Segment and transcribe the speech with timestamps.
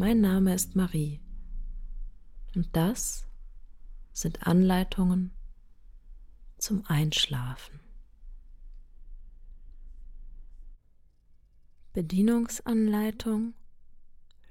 [0.00, 1.20] Mein Name ist Marie
[2.54, 3.26] und das
[4.12, 5.32] sind Anleitungen
[6.56, 7.80] zum Einschlafen.
[11.94, 13.54] Bedienungsanleitung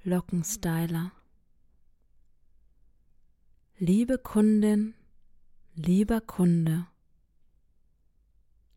[0.04, 1.14] Lockenstyler
[3.78, 4.96] Liebe Kundin,
[5.76, 6.88] lieber Kunde,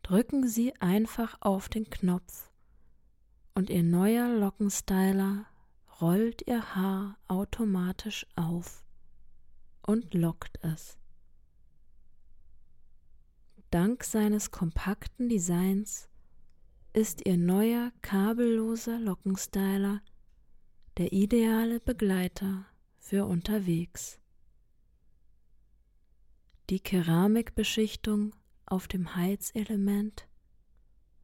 [0.04, 2.48] drücken Sie einfach auf den Knopf
[3.54, 5.49] und Ihr neuer Lockenstyler
[6.00, 8.84] rollt Ihr Haar automatisch auf
[9.86, 10.98] und lockt es.
[13.70, 16.08] Dank seines kompakten Designs
[16.92, 20.00] ist Ihr neuer kabelloser Lockenstyler
[20.96, 22.66] der ideale Begleiter
[22.98, 24.18] für unterwegs.
[26.68, 28.34] Die Keramikbeschichtung
[28.66, 30.28] auf dem Heizelement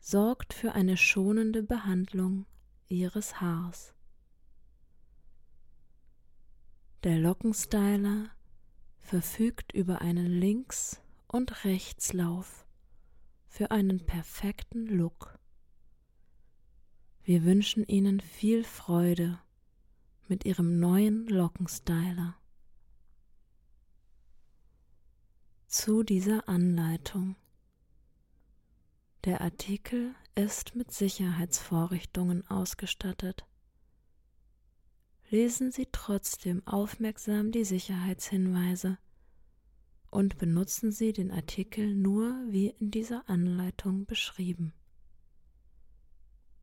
[0.01, 2.47] sorgt für eine schonende Behandlung
[2.89, 3.96] ihres Haars.
[7.07, 8.31] Der Lockenstyler
[8.99, 12.67] verfügt über einen Links- und Rechtslauf
[13.47, 15.39] für einen perfekten Look.
[17.23, 19.39] Wir wünschen Ihnen viel Freude
[20.27, 22.35] mit Ihrem neuen Lockenstyler.
[25.69, 27.37] zu dieser Anleitung.
[29.25, 33.47] Der Artikel ist mit Sicherheitsvorrichtungen ausgestattet.
[35.29, 38.97] Lesen Sie trotzdem aufmerksam die Sicherheitshinweise
[40.11, 44.73] und benutzen Sie den Artikel nur wie in dieser Anleitung beschrieben.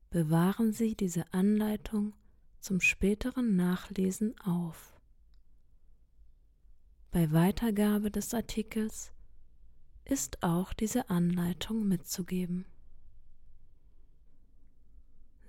[0.10, 2.14] Bewahren Sie diese Anleitung
[2.62, 4.94] zum späteren Nachlesen auf.
[7.12, 9.12] Bei Weitergabe des Artikels
[10.06, 12.66] ist auch diese Anleitung mitzugeben.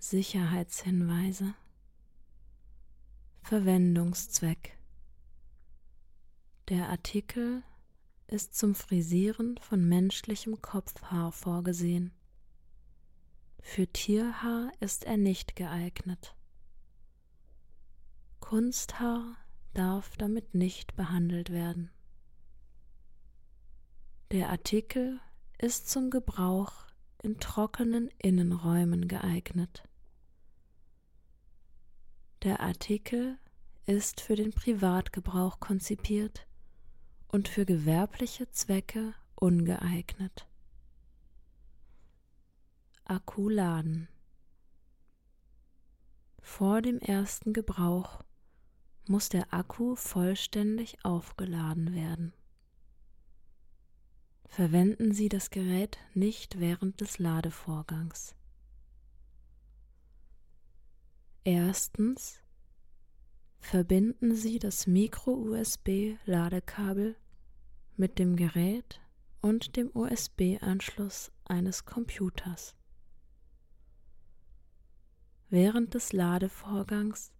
[0.00, 1.54] Sicherheitshinweise
[3.46, 4.78] Verwendungszweck
[6.70, 7.62] Der Artikel
[8.26, 12.14] ist zum Frisieren von menschlichem Kopfhaar vorgesehen.
[13.60, 16.34] Für Tierhaar ist er nicht geeignet.
[18.40, 19.36] Kunsthaar
[19.74, 21.90] darf damit nicht behandelt werden.
[24.30, 25.20] Der Artikel
[25.58, 26.86] ist zum Gebrauch
[27.22, 29.86] in trockenen Innenräumen geeignet.
[32.44, 33.38] Der Artikel
[33.86, 36.46] ist für den Privatgebrauch konzipiert
[37.28, 40.46] und für gewerbliche Zwecke ungeeignet.
[43.04, 44.08] Akkuladen
[46.42, 48.22] Vor dem ersten Gebrauch
[49.08, 52.34] muss der Akku vollständig aufgeladen werden.
[54.48, 58.34] Verwenden Sie das Gerät nicht während des Ladevorgangs.
[61.46, 62.40] Erstens
[63.60, 67.16] verbinden Sie das Micro-USB-Ladekabel
[67.96, 69.02] mit dem Gerät
[69.42, 72.74] und dem USB-Anschluss eines Computers.
[75.50, 77.30] Während des Ladevorgangs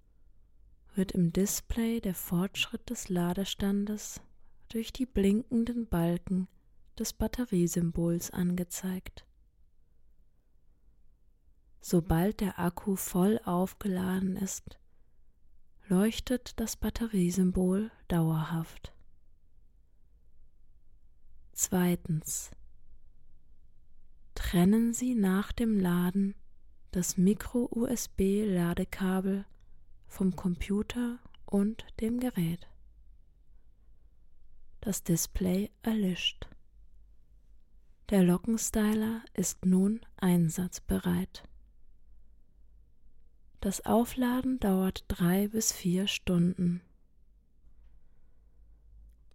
[0.95, 4.21] wird im Display der Fortschritt des Ladestandes
[4.69, 6.47] durch die blinkenden Balken
[6.99, 9.25] des Batteriesymbols angezeigt.
[11.87, 14.79] Sobald der Akku voll aufgeladen ist,
[15.87, 18.95] leuchtet das Batteriesymbol dauerhaft.
[21.53, 22.51] Zweitens.
[24.35, 26.35] Trennen Sie nach dem Laden
[26.91, 29.45] das Micro-USB-Ladekabel
[30.07, 32.67] vom Computer und dem Gerät.
[34.81, 36.49] Das Display erlischt.
[38.09, 41.47] Der Lockenstyler ist nun einsatzbereit.
[43.65, 46.83] Das Aufladen dauert drei bis vier Stunden.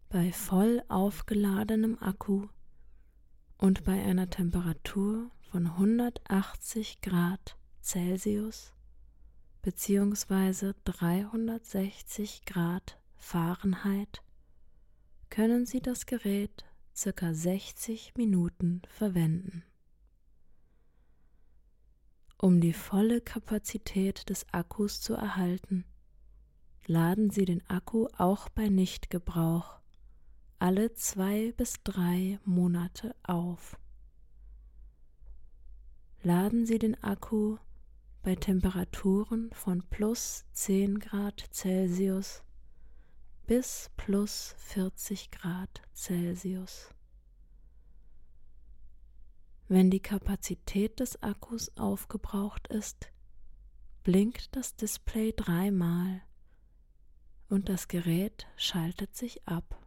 [0.08, 2.48] Bei voll aufgeladenem Akku
[3.58, 8.76] und bei einer Temperatur von 180 Grad Celsius
[9.64, 10.74] bzw.
[10.86, 14.22] 360 Grad Fahrenheit
[15.32, 17.34] können Sie das Gerät ca.
[17.34, 19.64] 60 Minuten verwenden.
[22.42, 25.84] Um die volle Kapazität des Akkus zu erhalten,
[26.88, 29.80] laden Sie den Akku auch bei Nichtgebrauch
[30.58, 33.78] alle zwei bis drei Monate auf.
[36.24, 37.58] Laden Sie den Akku
[38.24, 42.42] bei Temperaturen von plus 10 Grad Celsius
[43.48, 46.94] bis plus 40 Grad Celsius.
[49.72, 53.12] Wenn die Kapazität des Akkus aufgebraucht ist,
[54.04, 56.24] blinkt das Display dreimal
[57.50, 59.80] und das Gerät schaltet sich ab.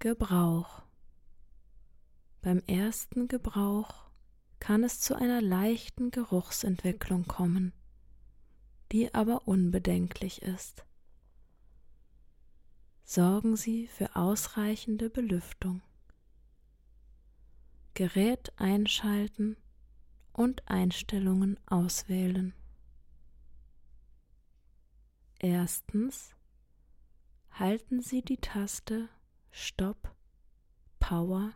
[0.00, 0.82] Gebrauch
[2.42, 4.10] Beim ersten Gebrauch
[4.58, 7.72] kann es zu einer leichten Geruchsentwicklung kommen,
[8.90, 10.84] die aber unbedenklich ist.
[13.04, 15.82] Sorgen Sie für ausreichende Belüftung.
[17.94, 19.56] Gerät einschalten
[20.32, 22.54] und Einstellungen auswählen.
[25.38, 26.34] Erstens
[27.50, 29.08] halten Sie die Taste
[29.50, 30.14] Stopp
[30.98, 31.52] Power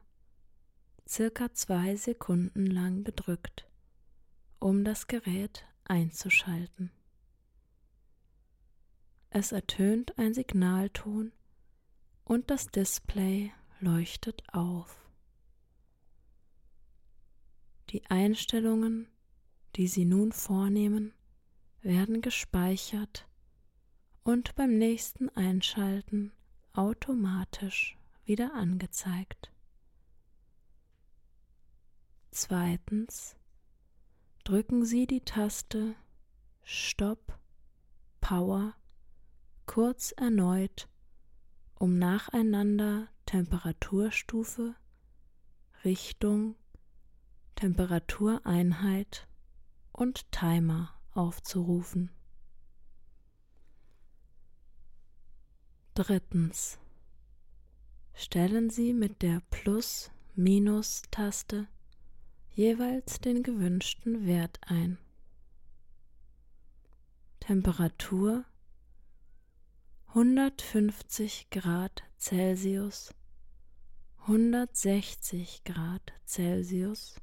[1.07, 3.69] circa zwei Sekunden lang gedrückt,
[4.59, 6.91] um das Gerät einzuschalten.
[9.31, 11.33] Es ertönt ein Signalton
[12.25, 15.04] und das Display leuchtet auf.
[17.94, 19.06] Die Einstellungen,
[19.76, 21.14] die Sie nun vornehmen,
[21.81, 23.29] werden gespeichert
[24.25, 26.32] und beim nächsten Einschalten
[26.73, 29.52] automatisch wieder angezeigt.
[32.32, 33.37] Zweitens
[34.43, 35.94] drücken Sie die Taste
[36.64, 37.38] Stopp
[38.20, 38.75] Power
[39.67, 40.88] kurz erneut,
[41.76, 44.75] um nacheinander Temperaturstufe,
[45.85, 46.56] Richtung,
[47.65, 49.27] Temperatureinheit
[49.93, 52.11] und Timer aufzurufen.
[55.95, 56.79] Drittens.
[58.13, 61.67] Stellen Sie mit der Plus-Minus-Taste
[62.51, 64.99] jeweils den gewünschten Wert ein.
[67.41, 68.45] Temperatur
[70.09, 73.15] 150 Grad Celsius,
[74.27, 77.17] 160 Grad Celsius,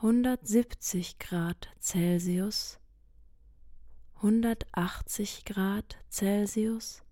[0.00, 2.78] 170 Grad Celsius,
[4.22, 7.02] 180 Grad Celsius,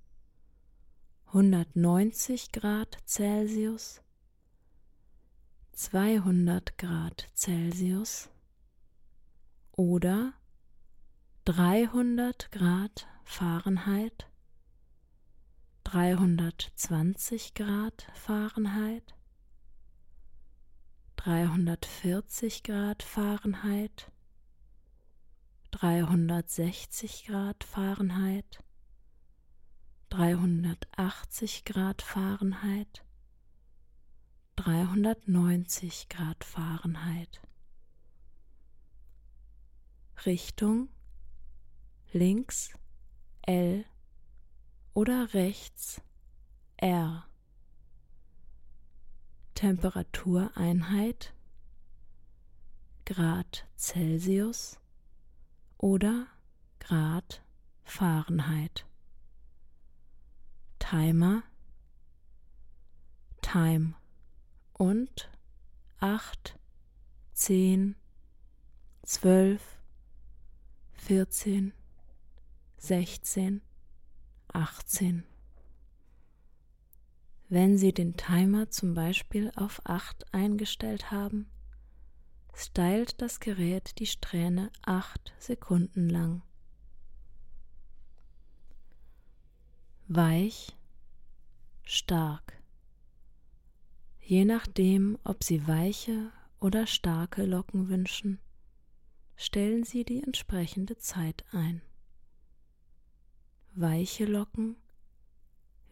[1.33, 4.01] 190 Grad Celsius,
[5.73, 8.31] 200 Grad Celsius.
[9.73, 10.35] Oder
[11.45, 14.31] 300 Grad Fahrenheit,
[15.83, 19.16] 320 Grad Fahrenheit,
[21.27, 24.13] 340 Grad Fahrenheit,
[25.73, 28.63] 360 Grad Fahrenheit,
[30.11, 33.05] 380 Grad Fahrenheit,
[34.55, 37.41] 390 Grad Fahrenheit.
[40.27, 40.89] Richtung
[42.13, 42.71] links
[43.43, 43.85] L
[44.95, 46.01] oder rechts
[46.77, 47.29] R.
[49.57, 51.33] Temperatureinheit
[53.07, 54.79] Grad Celsius
[55.79, 56.27] oder
[56.79, 57.43] Grad
[57.83, 58.85] Fahrenheit.
[60.79, 61.43] Timer
[63.41, 63.95] Time
[64.75, 65.31] und
[66.01, 66.59] acht,
[67.33, 67.97] zehn,
[69.05, 69.79] zwölf,
[70.93, 71.73] vierzehn,
[72.77, 73.63] sechzehn,
[74.49, 75.25] achtzehn.
[77.49, 81.49] Wenn Sie den Timer zum Beispiel auf 8 eingestellt haben,
[82.53, 86.43] stylt das Gerät die Strähne 8 Sekunden lang.
[90.09, 90.77] Weich,
[91.85, 92.61] stark.
[94.21, 98.41] Je nachdem, ob Sie weiche oder starke Locken wünschen,
[99.37, 101.81] stellen Sie die entsprechende Zeit ein.
[103.75, 104.77] Weiche Locken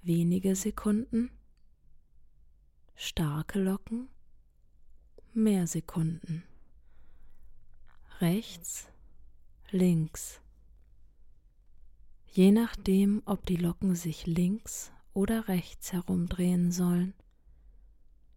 [0.05, 1.31] wenige Sekunden,
[2.97, 4.09] starke Locken
[5.33, 6.45] mehr Sekunden.
[8.21, 8.89] Rechts,
[9.71, 10.41] links.
[12.31, 17.15] Je nachdem, ob die Locken sich links oder rechts herumdrehen sollen,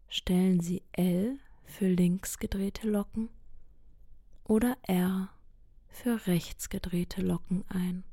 [0.08, 3.30] stellen Sie L für links gedrehte Locken
[4.44, 5.30] oder R
[5.90, 8.04] für rechts gedrehte Locken ein.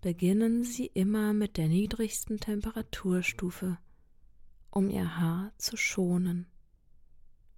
[0.00, 3.78] Beginnen Sie immer mit der niedrigsten Temperaturstufe,
[4.70, 6.46] um Ihr Haar zu schonen,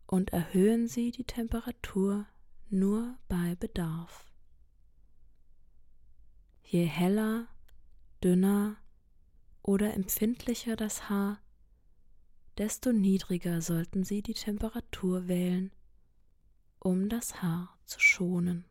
[0.07, 2.27] und erhöhen Sie die Temperatur
[2.71, 4.33] nur bei Bedarf.
[6.63, 7.47] Je heller,
[8.25, 8.79] dünner
[9.63, 11.43] oder empfindlicher das Haar,
[12.57, 15.73] desto niedriger sollten Sie die Temperatur wählen,
[16.79, 18.70] um das Haar zu schonen.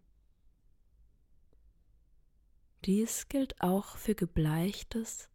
[2.85, 5.29] Dies gilt auch für gebleichtes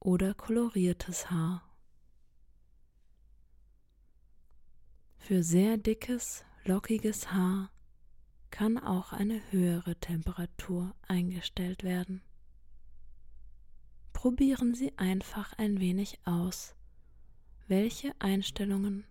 [0.00, 1.62] oder koloriertes Haar.
[5.16, 7.70] Für sehr dickes, lockiges Haar
[8.50, 12.22] kann auch eine höhere Temperatur eingestellt werden.
[14.12, 16.74] Probieren Sie einfach ein wenig aus,
[17.66, 19.04] welche Einstellungen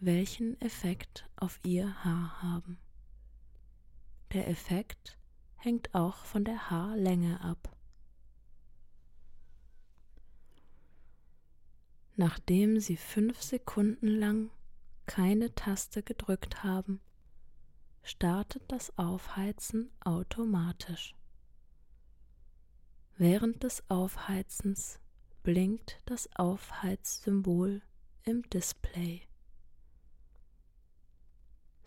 [0.00, 2.78] welchen Effekt auf Ihr Haar haben.
[4.32, 5.18] Der Effekt
[5.64, 7.74] hängt auch von der Haarlänge ab.
[12.16, 14.50] Nachdem Sie fünf Sekunden lang
[15.06, 17.00] keine Taste gedrückt haben,
[18.02, 21.16] startet das Aufheizen automatisch.
[23.16, 25.00] Während des Aufheizens
[25.42, 27.80] blinkt das Aufheizsymbol
[28.22, 29.22] im Display.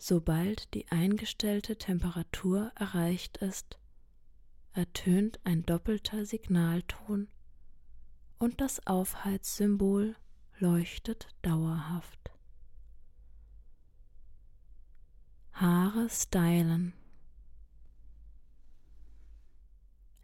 [0.08, 3.78] Sobald die eingestellte Temperatur erreicht ist,
[4.72, 7.28] ertönt ein doppelter Signalton
[8.38, 10.16] und das Aufheizsymbol
[10.60, 12.30] leuchtet dauerhaft.
[15.52, 16.94] Haare stylen.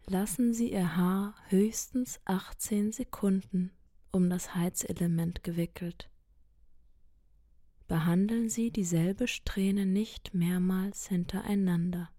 [0.07, 3.69] Lassen Sie Ihr Haar höchstens 18 Sekunden
[4.09, 6.09] um das Heizelement gewickelt.
[7.87, 12.09] Behandeln Sie dieselbe Strähne nicht mehrmals hintereinander,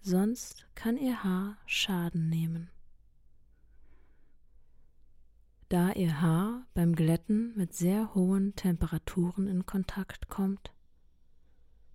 [0.00, 2.70] sonst kann Ihr Haar Schaden nehmen.
[5.68, 10.72] Da Ihr Haar beim Glätten mit sehr hohen Temperaturen in Kontakt kommt,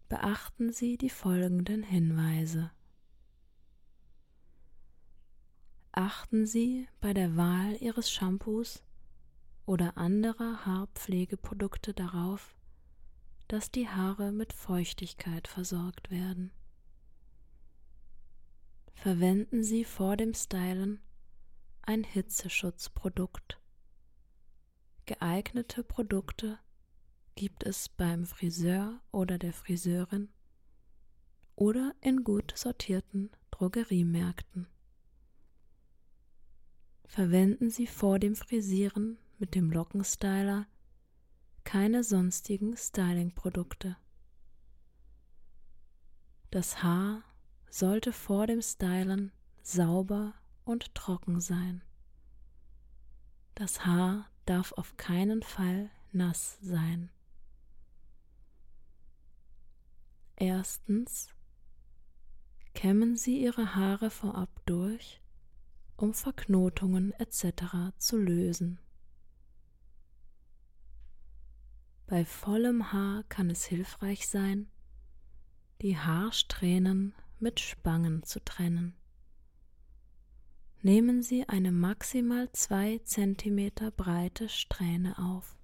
[0.10, 2.72] beachten Sie die folgenden Hinweise.
[5.94, 8.84] Achten Sie bei der Wahl Ihres Shampoos
[9.70, 12.56] oder anderer Haarpflegeprodukte darauf,
[13.48, 16.52] dass die Haare mit Feuchtigkeit versorgt werden.
[18.96, 21.00] Verwenden Sie vor dem Stylen
[21.84, 23.60] ein Hitzeschutzprodukt.
[25.06, 26.58] Geeignete Produkte
[27.36, 30.30] gibt es beim Friseur oder der Friseurin
[31.56, 34.66] oder in gut sortierten Drogeriemärkten.
[37.06, 40.68] Verwenden Sie vor dem Frisieren mit dem Lockenstyler
[41.64, 43.98] keine sonstigen Stylingprodukte.
[46.52, 47.24] Das Haar
[47.70, 49.32] sollte vor dem Stylen
[49.62, 50.34] sauber
[50.66, 51.84] und trocken sein.
[53.56, 57.12] Das Haar darf auf keinen Fall nass sein.
[60.36, 61.30] Erstens
[62.74, 65.22] kämmen Sie Ihre Haare vorab durch,
[65.98, 67.94] um Verknotungen etc.
[67.98, 68.80] zu lösen.
[72.10, 74.68] Bei vollem Haar kann es hilfreich sein,
[75.84, 78.96] die Haarsträhnen mit Spangen zu trennen.
[80.82, 85.56] Nehmen Sie eine maximal 2 cm breite Strähne auf.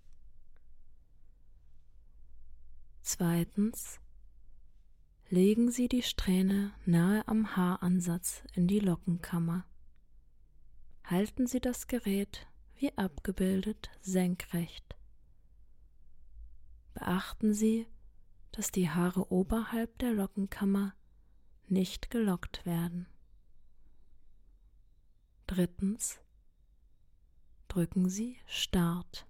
[3.02, 4.00] Zweitens
[5.30, 9.66] legen Sie die Strähne nahe am Haaransatz in die Lockenkammer.
[11.06, 14.96] Halten Sie das Gerät wie abgebildet senkrecht.
[16.96, 17.88] Beachten Sie,
[18.52, 20.96] dass die Haare oberhalb der Lockenkammer
[21.68, 23.06] nicht gelockt werden.
[25.46, 26.20] Drittens
[27.68, 29.28] drücken Sie Start.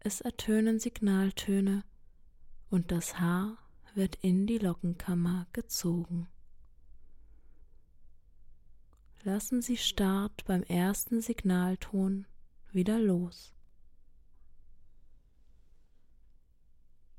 [0.00, 1.84] Es ertönen Signaltöne
[2.70, 3.58] und das Haar
[3.94, 6.28] wird in die Lockenkammer gezogen.
[9.22, 12.26] Lassen Sie Start beim ersten Signalton
[12.72, 13.55] wieder los.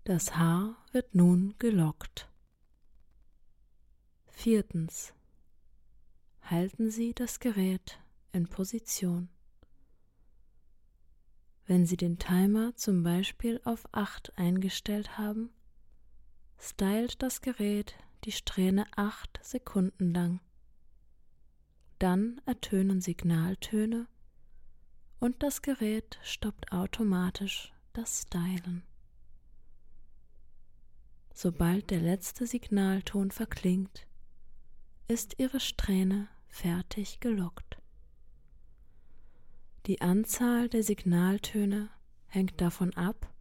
[0.08, 2.30] Das Haar wird nun gelockt.
[4.28, 5.14] Viertens.
[6.44, 8.00] Halten Sie das Gerät
[8.32, 9.28] in Position.
[11.66, 15.50] Wenn Sie den Timer zum Beispiel auf 8 eingestellt haben,
[16.58, 20.40] stylt das Gerät die Strähne 8 Sekunden lang.
[22.00, 24.08] Dann ertönen Signaltöne
[25.20, 28.87] und das Gerät stoppt automatisch das Stylen.
[31.40, 34.08] Sobald der letzte Signalton verklingt,
[35.08, 37.78] ist Ihre Strähne fertig gelockt.
[39.86, 41.92] Die Anzahl der Signaltöne
[42.26, 43.32] hängt davon ab,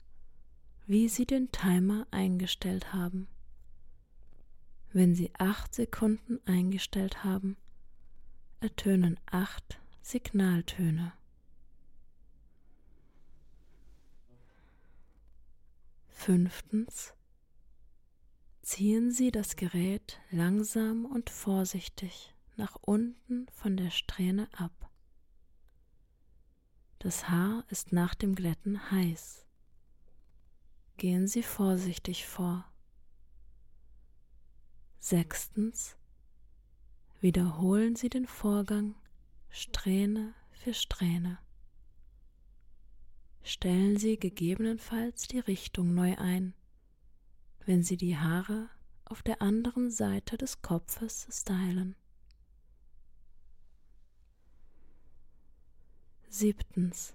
[0.86, 3.28] wie Sie den Timer eingestellt haben.
[4.92, 7.56] Wenn Sie acht Sekunden eingestellt haben,
[8.60, 11.14] ertönen acht Signaltöne.
[16.10, 17.14] Fünftens.
[18.66, 24.90] Ziehen Sie das Gerät langsam und vorsichtig nach unten von der Strähne ab.
[26.98, 29.46] Das Haar ist nach dem Glätten heiß.
[30.96, 32.64] Gehen Sie vorsichtig vor.
[34.98, 35.96] Sechstens.
[37.20, 38.96] Wiederholen Sie den Vorgang
[39.48, 41.38] Strähne für Strähne.
[43.44, 46.52] Stellen Sie gegebenenfalls die Richtung neu ein
[47.66, 48.70] wenn Sie die Haare
[49.04, 51.96] auf der anderen Seite des Kopfes stylen.
[56.28, 57.14] Siebtens.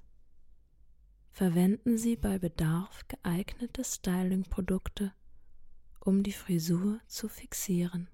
[1.32, 5.14] Verwenden Sie bei Bedarf geeignete Styling-Produkte,
[6.02, 8.10] um die Frisur zu fixieren.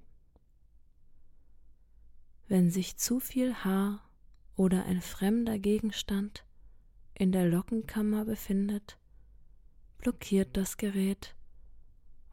[2.47, 4.07] Wenn sich zu viel Haar
[4.55, 6.45] oder ein fremder Gegenstand
[7.15, 8.99] in der Lockenkammer befindet,
[9.97, 11.36] blockiert das Gerät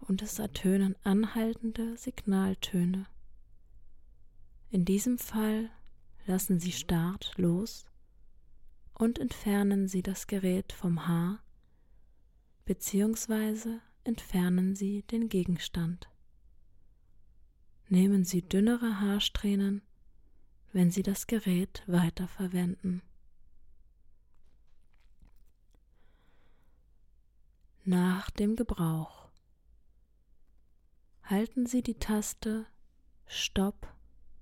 [0.07, 3.07] und es ertönen anhaltende Signaltöne.
[4.71, 5.71] In diesem Fall
[6.27, 7.87] lassen Sie Start los
[8.95, 11.43] und entfernen Sie das Gerät vom Haar
[12.65, 13.79] bzw.
[14.05, 16.09] entfernen Sie den Gegenstand.
[17.89, 19.83] Nehmen Sie dünnere Haarsträhnen,
[20.73, 23.03] wenn Sie das Gerät weiterverwenden.
[27.85, 29.24] Nach dem Gebrauch
[31.25, 32.67] halten Sie die Taste
[33.27, 33.89] Stop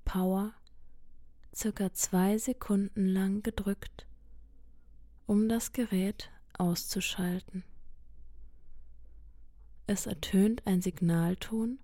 [0.04, 0.52] Power
[1.54, 4.06] circa zwei Sekunden lang gedrückt,
[5.26, 7.64] um das Gerät auszuschalten.
[9.86, 11.78] Es ertönt ein Signalton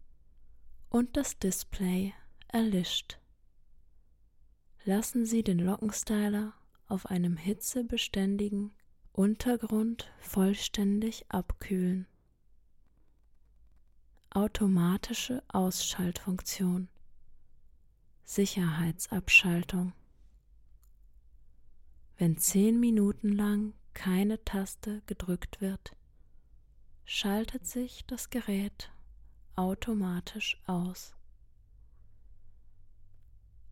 [0.88, 2.12] und das Display
[2.48, 3.18] erlischt.
[4.84, 6.54] Lassen Sie den Lockenstyler
[6.88, 8.72] auf einem hitzebeständigen
[9.12, 12.06] Untergrund vollständig abkühlen.
[14.30, 16.88] Automatische Ausschaltfunktion
[18.24, 19.94] Sicherheitsabschaltung
[22.18, 25.96] Wenn zehn Minuten lang keine Taste gedrückt wird,
[27.06, 28.92] schaltet sich das Gerät
[29.56, 31.14] automatisch aus.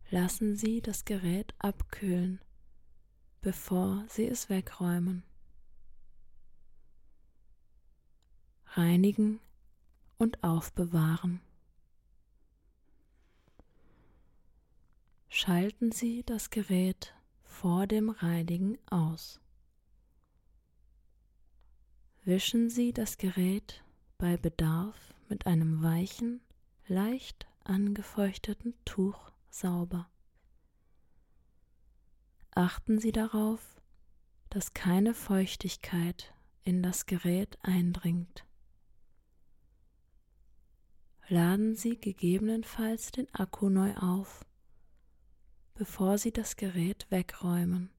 [0.09, 2.41] Lassen Sie das Gerät abkühlen,
[3.41, 5.23] bevor Sie es wegräumen.
[8.65, 9.39] Reinigen
[10.17, 11.41] und aufbewahren.
[15.29, 19.39] Schalten Sie das Gerät vor dem Reinigen aus.
[22.23, 23.83] Wischen Sie das Gerät
[24.17, 26.41] bei Bedarf mit einem weichen,
[26.87, 30.09] leicht angefeuchteten Tuch sauber.
[32.51, 33.61] Achten Sie darauf,
[34.49, 38.46] dass keine Feuchtigkeit in das Gerät eindringt
[41.29, 44.45] laden Sie gegebenenfalls den Akku neu auf,
[45.75, 47.89] bevor Sie das Gerät wegräumen.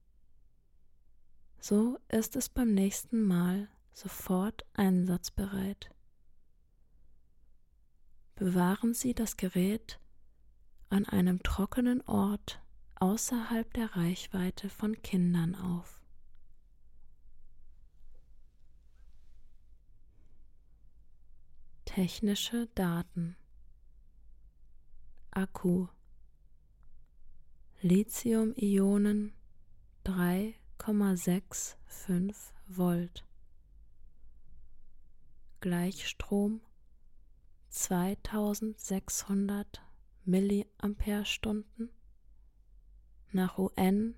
[1.61, 5.91] So ist es beim nächsten Mal sofort einsatzbereit.
[8.37, 9.99] Bewahren Sie das Gerät
[10.89, 12.63] an einem trockenen Ort
[12.95, 15.98] außerhalb der Reichweite von Kindern auf.
[21.99, 23.35] Technische Daten.
[25.33, 25.89] Akku.
[27.81, 29.33] Lithium-Ionen
[30.07, 33.27] 3,65 Volt.
[35.59, 36.61] Gleichstrom
[37.71, 39.83] 2600
[40.25, 41.91] Milliampere-Stunden.
[43.33, 44.15] Nach UN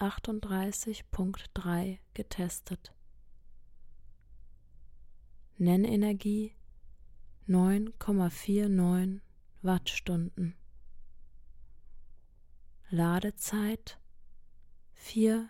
[0.00, 2.92] 38.3 getestet.
[5.56, 6.56] Nennenergie
[7.50, 9.18] 9,49
[9.62, 10.54] Wattstunden.
[12.90, 13.98] Ladezeit
[14.92, 15.48] 4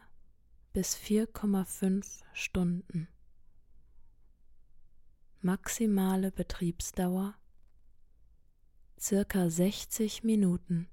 [0.73, 3.07] bis 4,5 Stunden.
[5.43, 7.35] Maximale Betriebsdauer
[8.99, 10.89] circa 60 Minuten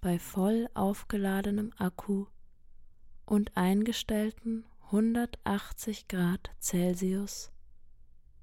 [0.00, 2.28] bei voll aufgeladenem Akku
[3.26, 7.52] und eingestellten 180 Grad Celsius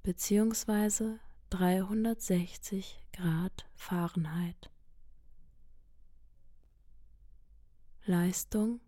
[0.04, 1.18] bzw.
[1.50, 4.70] 360 Grad Fahrenheit.
[8.04, 8.80] Leistung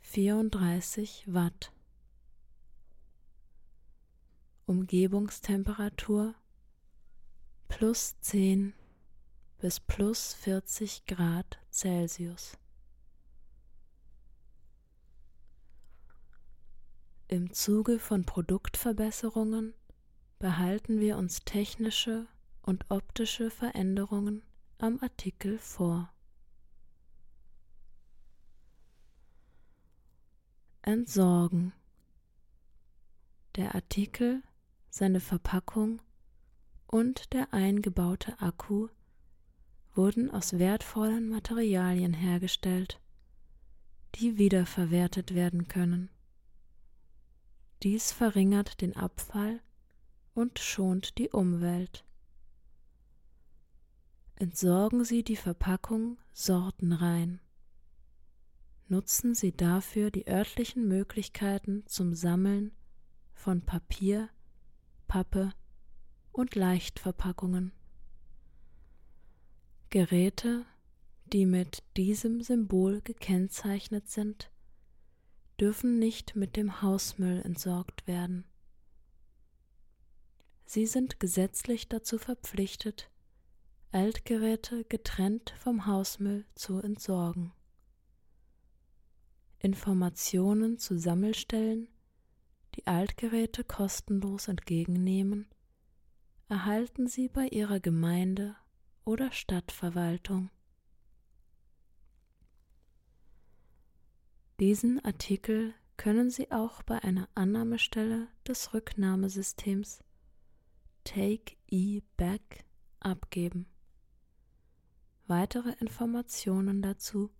[0.00, 1.72] 34 Watt.
[4.66, 6.34] Umgebungstemperatur
[7.68, 8.74] plus 10
[9.58, 12.58] bis plus 40 Grad Celsius.
[17.28, 19.74] Im Zuge von Produktverbesserungen
[20.38, 22.26] behalten wir uns technische
[22.62, 24.42] und optische Veränderungen
[24.78, 26.12] am Artikel vor.
[30.82, 31.72] Entsorgen.
[33.56, 34.42] Der Artikel,
[34.90, 36.02] seine Verpackung
[36.86, 38.88] und der eingebaute Akku
[39.94, 43.00] wurden aus wertvollen Materialien hergestellt,
[44.16, 46.10] die wiederverwertet werden können.
[47.82, 49.60] Dies verringert den Abfall
[50.34, 52.04] und schont die Umwelt.
[54.36, 57.40] Entsorgen Sie die Verpackung sortenrein.
[58.88, 62.72] Nutzen Sie dafür die örtlichen Möglichkeiten zum Sammeln
[63.32, 64.28] von Papier,
[65.06, 65.52] Pappe
[66.32, 67.72] und Leichtverpackungen.
[69.90, 70.66] Geräte,
[71.32, 74.50] die mit diesem Symbol gekennzeichnet sind,
[75.60, 78.44] dürfen nicht mit dem Hausmüll entsorgt werden.
[80.64, 83.10] Sie sind gesetzlich dazu verpflichtet,
[83.92, 87.52] Altgeräte getrennt vom Hausmüll zu entsorgen.
[89.60, 91.88] Informationen zu Sammelstellen,
[92.74, 95.46] die Altgeräte kostenlos entgegennehmen,
[96.48, 98.56] erhalten Sie bei Ihrer Gemeinde
[99.04, 100.50] oder Stadtverwaltung.
[104.60, 110.00] Diesen Artikel können Sie auch bei einer Annahmestelle des Rücknahmesystems
[111.04, 112.64] Take E Back
[113.00, 113.66] abgeben.
[115.26, 117.30] Weitere Informationen dazu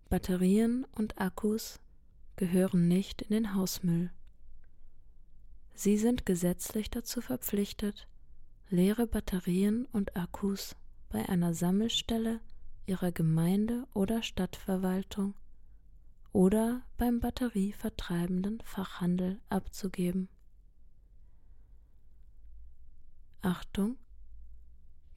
[0.10, 1.80] Batterien und Akkus
[2.36, 4.12] gehören nicht in den Hausmüll.
[5.74, 8.08] Sie sind gesetzlich dazu verpflichtet,
[8.70, 10.76] leere Batterien und Akkus
[11.16, 12.42] bei einer Sammelstelle
[12.88, 15.34] Ihrer Gemeinde oder Stadtverwaltung
[16.34, 20.28] oder beim batterievertreibenden Fachhandel abzugeben.
[23.42, 23.96] Achtung!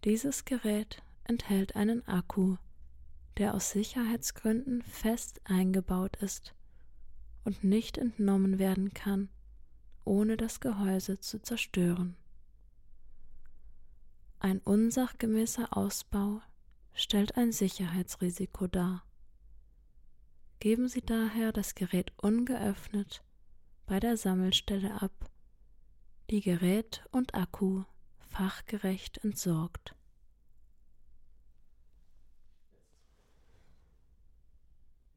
[0.04, 2.58] Dieses Gerät enthält einen Akku,
[3.37, 6.54] der aus Sicherheitsgründen fest eingebaut ist
[7.44, 9.30] und nicht entnommen werden kann
[10.04, 12.16] ohne das Gehäuse zu zerstören.
[14.40, 16.40] Ein unsachgemäßer Ausbau
[16.92, 19.05] stellt ein Sicherheitsrisiko dar.
[20.61, 23.24] Geben Sie daher das Gerät ungeöffnet
[23.87, 25.31] bei der Sammelstelle ab,
[26.31, 27.83] die Gerät und Akku
[28.18, 29.96] fachgerecht entsorgt.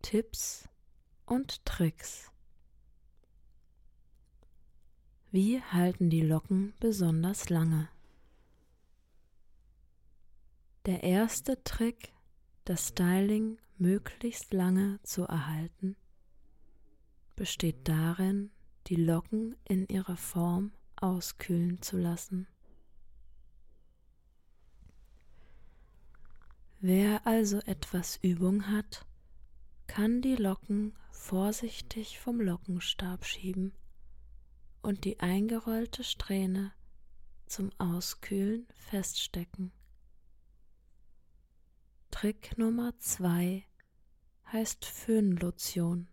[0.01, 0.67] Tipps
[1.25, 2.31] und Tricks
[5.31, 7.87] Wie halten die Locken besonders lange?
[10.87, 12.11] Der erste Trick,
[12.65, 15.95] das Styling möglichst lange zu erhalten,
[17.35, 18.49] besteht darin,
[18.87, 22.47] die Locken in ihrer Form auskühlen zu lassen.
[26.79, 29.05] Wer also etwas Übung hat,
[29.85, 33.71] kann die Locken vorsichtig vom Lockenstab schieben
[34.81, 36.73] und die eingerollte Strähne
[37.45, 39.71] zum Auskühlen feststecken.
[42.11, 43.65] Trick Nummer 2
[44.51, 46.07] heißt Föhnlotion.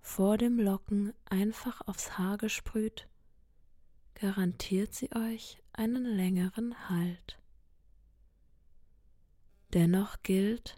[0.00, 3.08] Vor dem Locken einfach aufs Haar gesprüht,
[4.14, 7.40] garantiert sie euch einen längeren Halt.
[9.72, 10.76] Dennoch gilt,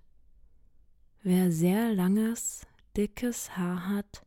[1.22, 4.24] wer sehr langes, dickes Haar hat,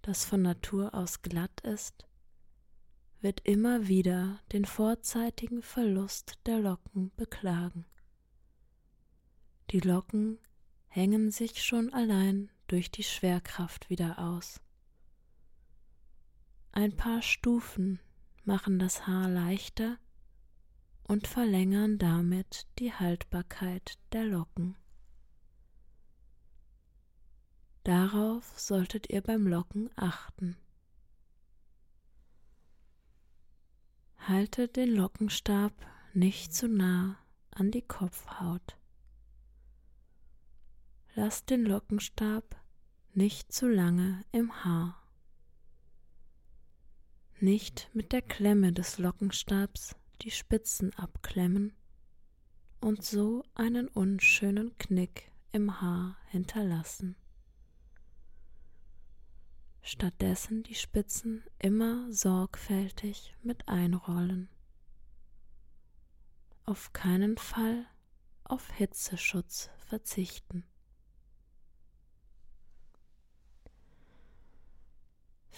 [0.00, 2.06] das von Natur aus glatt ist,
[3.20, 7.84] wird immer wieder den vorzeitigen Verlust der Locken beklagen.
[9.70, 10.38] Die Locken
[10.86, 14.60] hängen sich schon allein durch die Schwerkraft wieder aus.
[16.72, 18.00] Ein paar Stufen
[18.44, 19.98] machen das Haar leichter
[21.04, 24.74] und verlängern damit die Haltbarkeit der Locken.
[27.84, 30.56] Darauf solltet ihr beim Locken achten.
[34.18, 35.72] Haltet den Lockenstab
[36.14, 37.18] nicht zu nah
[37.50, 38.77] an die Kopfhaut.
[41.20, 42.54] Lasst den Lockenstab
[43.12, 45.02] nicht zu lange im Haar.
[47.40, 51.72] Nicht mit der Klemme des Lockenstabs die Spitzen abklemmen
[52.80, 57.16] und so einen unschönen Knick im Haar hinterlassen.
[59.82, 64.48] Stattdessen die Spitzen immer sorgfältig mit einrollen.
[66.64, 67.86] Auf keinen Fall
[68.44, 70.62] auf Hitzeschutz verzichten.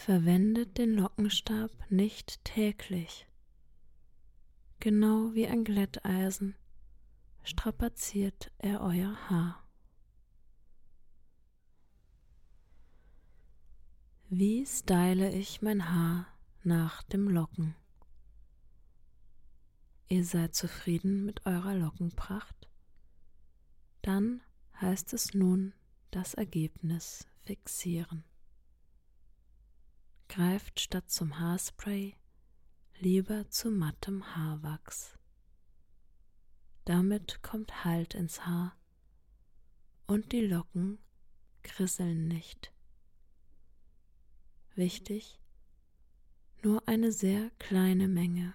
[0.04, 3.26] Verwendet den Lockenstab nicht täglich.
[4.78, 6.56] Genau wie ein Glätteisen
[7.42, 9.62] strapaziert er euer Haar.
[14.30, 16.26] Wie style ich mein Haar
[16.62, 17.74] nach dem Locken?
[20.08, 22.70] Ihr seid zufrieden mit eurer Lockenpracht?
[24.00, 24.40] Dann
[24.80, 25.74] heißt es nun
[26.10, 28.24] das Ergebnis fixieren.
[30.30, 32.14] Greift statt zum Haarspray
[33.00, 35.18] lieber zu mattem Haarwachs.
[36.84, 38.76] Damit kommt Halt ins Haar
[40.06, 41.00] und die Locken
[41.64, 42.72] krisseln nicht.
[44.76, 45.40] Wichtig,
[46.62, 48.54] nur eine sehr kleine Menge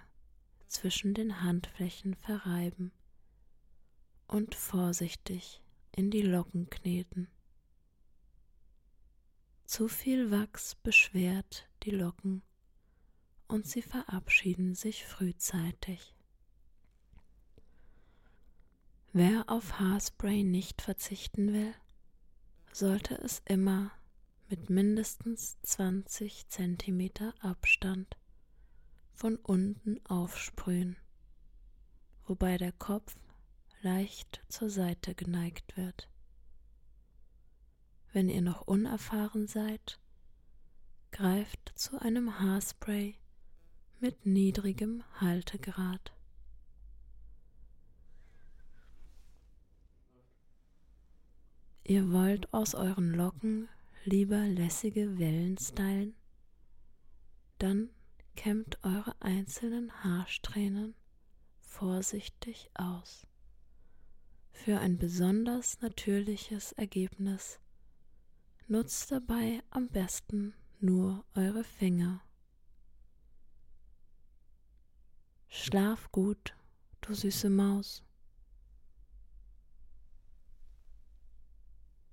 [0.67, 2.93] zwischen den Handflächen verreiben
[4.27, 5.61] und vorsichtig
[5.91, 7.27] in die Locken kneten.
[9.65, 12.43] Zu viel Wachs beschwert die Locken
[13.47, 16.13] und sie verabschieden sich frühzeitig.
[19.11, 21.73] Wer auf Haarspray nicht verzichten will,
[22.71, 23.91] sollte es immer
[24.49, 28.17] mit mindestens 20 cm Abstand
[29.13, 30.97] von unten aufsprühen,
[32.25, 33.15] wobei der Kopf
[33.81, 36.09] leicht zur Seite geneigt wird.
[38.15, 39.99] Wenn ihr noch unerfahren seid,
[41.11, 43.15] greift zu einem Haarspray
[43.99, 46.13] mit niedrigem Haltegrad.
[51.83, 53.67] Ihr wollt aus euren Locken
[54.05, 56.15] lieber lässige Wellen stylen?
[57.59, 57.89] Dann
[58.37, 60.95] kämmt eure einzelnen Haarsträhnen
[61.59, 63.27] vorsichtig aus.
[64.53, 67.59] Für ein besonders natürliches Ergebnis
[68.67, 72.21] Nutzt dabei am besten nur eure Finger.
[75.47, 76.55] Schlaf gut,
[77.01, 78.03] du süße Maus.